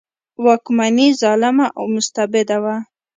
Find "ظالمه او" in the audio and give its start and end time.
1.21-1.83